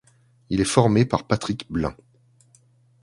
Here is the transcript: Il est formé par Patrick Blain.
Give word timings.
Il 0.49 0.59
est 0.61 0.65
formé 0.65 1.05
par 1.05 1.27
Patrick 1.27 1.71
Blain. 1.71 1.95